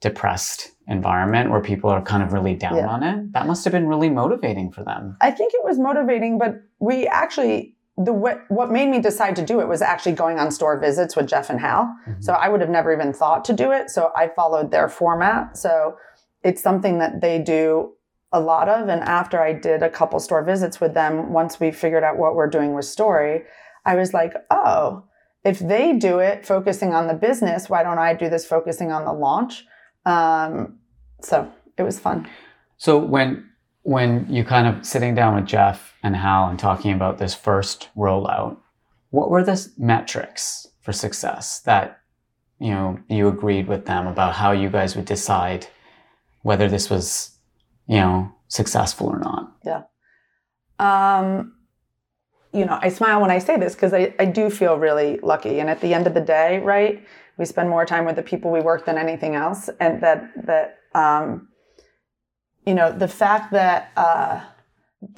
[0.00, 2.88] depressed environment where people are kind of really down yeah.
[2.88, 3.32] on it.
[3.32, 5.16] That must have been really motivating for them.
[5.20, 9.44] I think it was motivating, but we actually the what, what made me decide to
[9.44, 11.94] do it was actually going on store visits with Jeff and Hal.
[12.06, 12.22] Mm-hmm.
[12.22, 13.90] So I would have never even thought to do it.
[13.90, 15.56] So I followed their format.
[15.58, 15.96] So
[16.42, 17.92] it's something that they do
[18.32, 18.88] a lot of.
[18.88, 22.34] And after I did a couple store visits with them, once we figured out what
[22.34, 23.42] we're doing with Story,
[23.84, 25.04] I was like, oh,
[25.44, 29.04] if they do it focusing on the business, why don't I do this focusing on
[29.04, 29.66] the launch?
[30.06, 30.78] Um,
[31.20, 32.28] so it was fun.
[32.76, 33.48] So when
[33.84, 37.88] when you kind of sitting down with Jeff and Hal and talking about this first
[37.96, 38.56] rollout,
[39.10, 42.00] what were the metrics for success that
[42.60, 45.66] you know you agreed with them about how you guys would decide
[46.42, 47.36] whether this was
[47.86, 49.52] you know successful or not.
[49.64, 49.82] Yeah.
[50.78, 51.54] Um
[52.54, 55.58] you know i smile when i say this because I, I do feel really lucky.
[55.58, 57.02] And at the end of the day right
[57.38, 59.70] we spend more time with the people we work than anything else.
[59.80, 61.48] And that that um
[62.66, 64.42] you know the fact that uh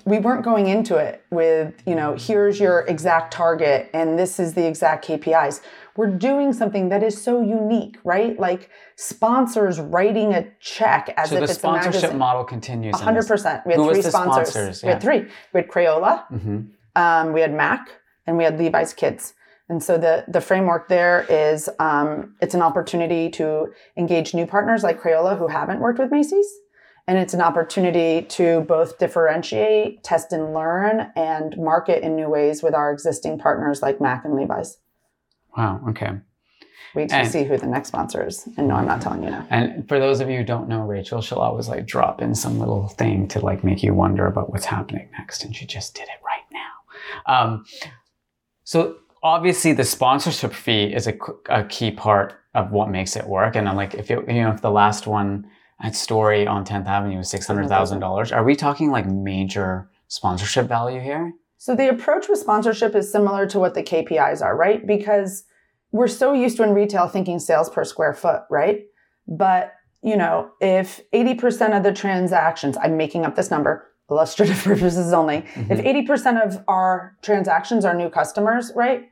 [0.06, 4.54] we weren't going into it with, you know, here's your exact target and this is
[4.54, 5.60] the exact KPIs.
[5.96, 8.38] We're doing something that is so unique, right?
[8.38, 12.18] Like sponsors writing a check as so if the it's sponsorship a magazine.
[12.18, 12.94] model continues.
[12.96, 13.64] 100%.
[13.66, 14.48] We had Who three the sponsors.
[14.48, 14.82] sponsors?
[14.82, 15.20] We had three.
[15.52, 16.60] We had Crayola, hmm
[16.96, 17.88] um, we had Mac,
[18.24, 19.34] and we had Levi's Kids.
[19.68, 24.82] And so the the framework there is um, it's an opportunity to engage new partners
[24.84, 26.46] like Crayola who haven't worked with Macy's
[27.06, 32.62] and it's an opportunity to both differentiate, test and learn, and market in new ways
[32.62, 34.78] with our existing partners like Mac and Levi's.
[35.56, 35.80] Wow.
[35.90, 36.10] Okay.
[36.94, 38.48] Wait to see who the next sponsor is.
[38.56, 39.46] And no, I'm not telling you now.
[39.50, 42.60] And for those of you who don't know Rachel, she'll always like drop in some
[42.60, 45.44] little thing to like make you wonder about what's happening next.
[45.44, 47.34] And she just did it right now.
[47.34, 47.64] Um,
[48.62, 51.14] so obviously the sponsorship fee is a,
[51.48, 53.56] a key part of what makes it work.
[53.56, 55.50] And I'm like, if it, you know, if the last one
[55.82, 61.32] at Story on 10th Avenue was $600,000, are we talking like major sponsorship value here?
[61.64, 64.86] So the approach with sponsorship is similar to what the KPIs are, right?
[64.86, 65.44] Because
[65.92, 68.82] we're so used to in retail thinking sales per square foot, right?
[69.26, 69.72] But,
[70.02, 75.38] you know, if 80% of the transactions, I'm making up this number, illustrative purposes only,
[75.38, 76.12] if mm-hmm.
[76.12, 79.04] 80% of our transactions are new customers, right?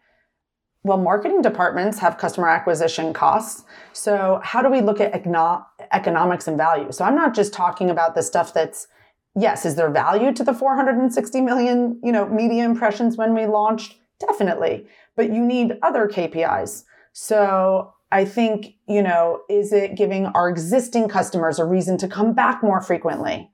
[0.83, 3.65] Well, marketing departments have customer acquisition costs.
[3.95, 6.93] So, how do we look at econo- economics and value?
[6.93, 8.89] So, I'm not just talking about the stuff that's
[9.35, 13.97] yes, is there value to the 460 million, you know, media impressions when we launched?
[14.19, 14.87] Definitely.
[15.17, 16.85] But you need other KPIs.
[17.13, 22.35] So I think, you know, is it giving our existing customers a reason to come
[22.35, 23.51] back more frequently?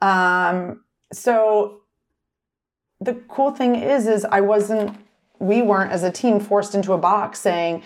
[0.00, 1.80] Um, so
[3.00, 4.96] the cool thing is, is I wasn't,
[5.38, 7.82] we weren't as a team forced into a box saying,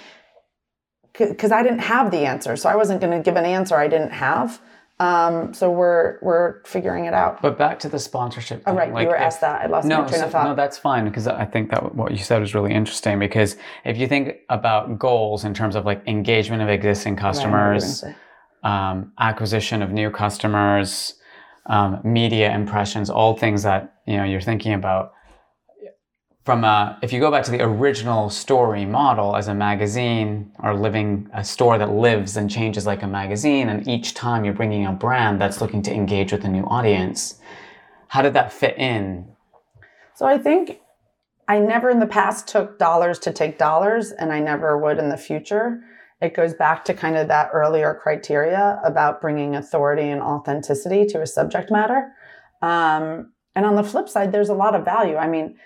[1.12, 2.56] because I didn't have the answer.
[2.56, 4.60] So I wasn't going to give an answer I didn't have.
[5.00, 7.40] Um, so we're we're figuring it out.
[7.40, 8.62] But back to the sponsorship.
[8.66, 8.92] Oh, right.
[8.92, 9.62] like, you were if- asked that.
[9.62, 10.44] I lost no, my train so- of thought.
[10.44, 13.18] no, that's fine because I think that what you said was really interesting.
[13.18, 17.22] Because if you think about goals in terms of like engagement of existing Right, I
[17.22, 18.14] know what you were gonna customers, say.
[18.62, 21.14] um, acquisition of new customers,
[21.66, 25.12] um, media impressions, all things that you know you're thinking about.
[26.50, 30.74] From a, if you go back to the original story model as a magazine or
[30.74, 34.84] living a store that lives and changes like a magazine, and each time you're bringing
[34.84, 37.38] a brand that's looking to engage with a new audience,
[38.08, 39.28] how did that fit in?
[40.16, 40.80] So I think
[41.46, 45.08] I never in the past took dollars to take dollars, and I never would in
[45.08, 45.80] the future.
[46.20, 51.22] It goes back to kind of that earlier criteria about bringing authority and authenticity to
[51.22, 52.10] a subject matter.
[52.60, 55.14] Um, and on the flip side, there's a lot of value.
[55.14, 55.56] I mean,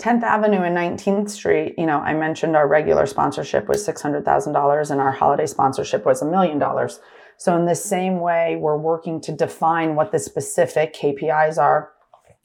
[0.00, 5.00] 10th Avenue and 19th Street, you know, I mentioned our regular sponsorship was $600,000 and
[5.00, 6.98] our holiday sponsorship was a million dollars.
[7.36, 11.92] So in the same way, we're working to define what the specific KPIs are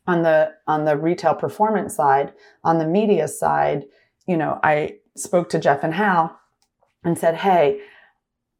[0.08, 2.34] on the on the retail performance side,
[2.64, 3.84] on the media side,
[4.26, 6.40] you know, I spoke to Jeff and Hal
[7.04, 7.82] and said, "Hey,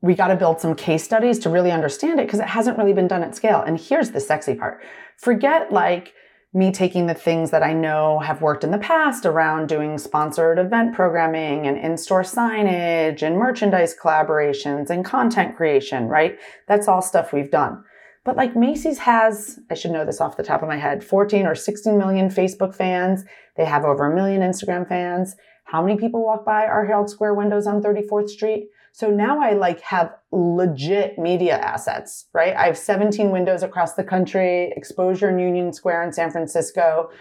[0.02, 2.94] we got to build some case studies to really understand it because it hasn't really
[2.94, 4.84] been done at scale." And here's the sexy part.
[5.18, 6.14] Forget like
[6.58, 10.58] me taking the things that I know have worked in the past around doing sponsored
[10.58, 16.40] event programming and in-store signage and merchandise collaborations and content creation, right?
[16.68, 17.84] That's all stuff we've done.
[18.26, 21.46] But like Macy's has, I should know this off the top of my head, 14
[21.46, 23.24] or 16 million Facebook fans.
[23.56, 25.36] They have over a million Instagram fans.
[25.66, 28.70] How many people walk by our Herald Square windows on 34th Street?
[28.98, 32.56] So now I like have legit media assets, right?
[32.56, 37.12] I have 17 windows across the country, exposure in Union Square in San Francisco.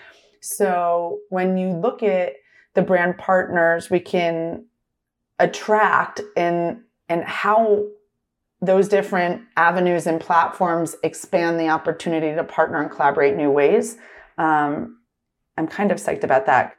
[0.41, 2.33] So when you look at
[2.73, 4.65] the brand partners we can
[5.39, 7.85] attract and and how
[8.63, 13.99] those different avenues and platforms expand the opportunity to partner and collaborate new ways.
[14.39, 15.01] Um,
[15.59, 16.75] I'm kind of psyched about that.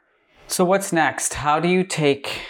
[0.48, 1.34] So what's next?
[1.34, 2.40] How do you take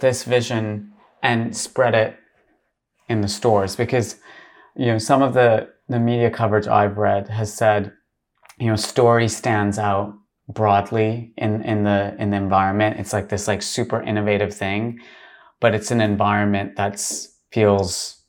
[0.00, 0.92] this vision
[1.26, 2.16] and spread it
[3.08, 3.76] in the stores?
[3.76, 4.16] Because
[4.76, 7.92] you know some of the the media coverage I've read has said,
[8.58, 10.14] you know, story stands out
[10.48, 12.98] broadly in in the in the environment.
[13.00, 15.00] It's like this like super innovative thing,
[15.60, 18.22] but it's an environment that's feels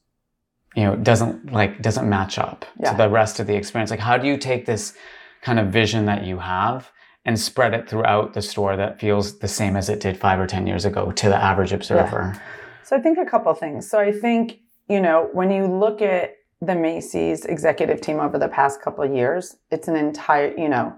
[0.75, 2.91] you know doesn't like doesn't match up Yeah.
[2.91, 3.91] to the rest of the experience.
[3.91, 4.93] Like how do you take this
[5.41, 6.91] kind of vision that you have
[7.25, 10.47] and spread it throughout the store that feels the same as it did five or
[10.47, 12.39] ten years ago to the average observer.
[12.87, 13.89] So I think a couple things.
[13.89, 18.47] So I think, you know, when you look at the Macy's executive team over the
[18.47, 20.95] past couple of years, it's an entire, you know,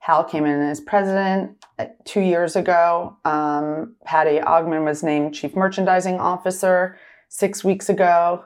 [0.00, 3.16] Hal came in as president uh, two years ago.
[3.24, 6.98] Um, Patti Ongman was named chief merchandising officer
[7.30, 8.44] six weeks ago.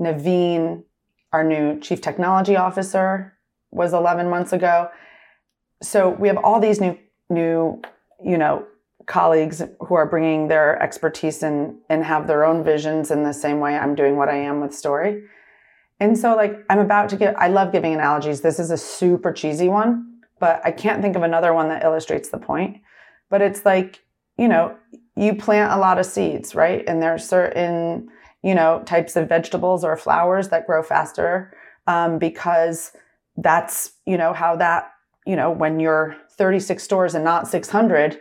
[0.00, 0.84] Naveen,
[1.32, 3.36] our new chief technology officer,
[3.72, 4.90] was 11 months ago.
[5.82, 6.96] So we have all these new,
[7.30, 7.82] new,
[8.24, 8.64] you know,
[9.08, 13.58] colleagues who are bringing their expertise and and have their own visions in the same
[13.58, 15.24] way I'm doing what I am with story.
[15.98, 18.42] And so like I'm about to give I love giving analogies.
[18.42, 22.28] This is a super cheesy one but I can't think of another one that illustrates
[22.28, 22.78] the point.
[23.30, 24.04] But it's like,
[24.36, 24.76] you know,
[25.16, 26.84] you plant a lot of seeds, right?
[26.86, 28.08] And there's certain,
[28.42, 31.52] you know, types of vegetables or flowers that grow faster
[31.86, 32.92] um, because
[33.36, 34.92] that's, you know, how that,
[35.26, 38.20] you know, when you're 36 stores and not 600,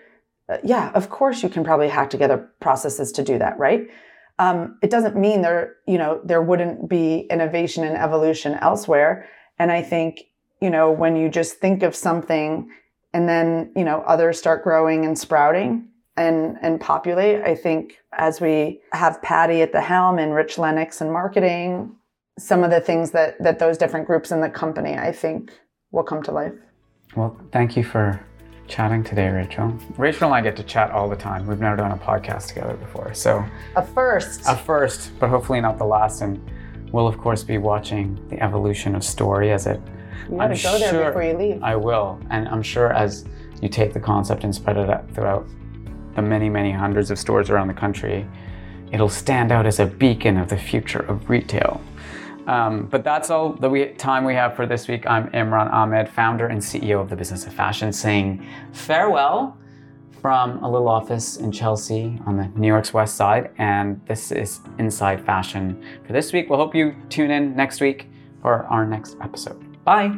[0.49, 3.87] uh, yeah, of course you can probably hack together processes to do that, right?
[4.39, 9.27] Um, it doesn't mean there, you know, there wouldn't be innovation and evolution elsewhere.
[9.59, 10.27] And I think
[10.61, 12.69] you know, when you just think of something
[13.13, 17.41] and then, you know, others start growing and sprouting and and populate.
[17.41, 21.95] I think as we have Patti at the helm and Rich Lennox and marketing,
[22.39, 25.51] some of the things that that those different groups in the company, I think,
[25.91, 26.53] will come to life.
[27.15, 28.19] Well, thank you for
[28.67, 29.73] chatting today, Rachel.
[29.97, 31.47] Rachel and I get to chat all the time.
[31.47, 33.43] We've never done a podcast together before, so
[33.75, 34.41] a first.
[34.47, 36.21] A first, but hopefully not the last.
[36.21, 36.39] And
[36.91, 39.81] we'll of course be watching the evolution of Story as it
[40.29, 41.63] you gotta I'm go there sure before you leave.
[41.63, 42.19] I will.
[42.29, 43.25] And I'm sure as
[43.61, 45.47] you take the concept and spread it out throughout
[46.15, 48.27] the many, many hundreds of stores around the country,
[48.91, 51.81] it'll stand out as a beacon of the future of retail.
[52.47, 55.05] Um, but that's all the we, time we have for this week.
[55.05, 59.57] I'm Imran Amed, founder and CEO of the Business of Fashion, saying farewell
[60.21, 63.51] from a little office in Chelsea on the New York's West Side.
[63.57, 66.49] And this is Inside Fashion for this week.
[66.49, 68.09] We'll hope you tune in next week
[68.41, 69.61] for our next episode.
[69.83, 70.15] Bye.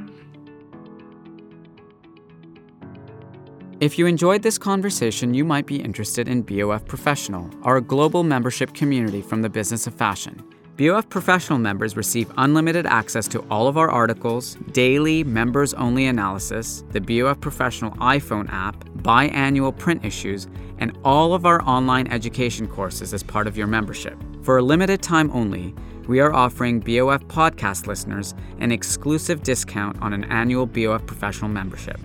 [3.79, 8.73] If you enjoyed this conversation, you might be interested in BOF Professional, our global membership
[8.73, 10.43] community from the business of fashion.
[10.79, 16.85] BOF Professional members receive unlimited access to all of our articles, daily members only analysis,
[16.91, 23.13] the BOF Professional iPhone app, biannual print issues, and all of our online education courses
[23.13, 24.17] as part of your membership.
[24.41, 25.75] For a limited time only,
[26.07, 31.99] we are offering BOF podcast listeners an exclusive discount on an annual BOF professional membership.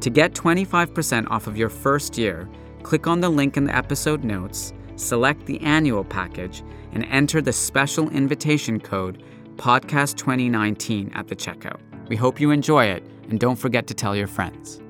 [0.00, 2.48] To get 25% off of your first year,
[2.82, 7.52] click on the link in the episode notes, select the annual package, and enter the
[7.52, 9.22] special invitation code
[9.56, 11.80] podcast2019 at the checkout.
[12.08, 14.80] We hope you enjoy it, and don't forget to tell your friends.